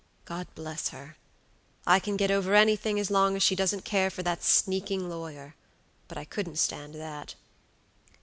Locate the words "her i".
0.89-1.99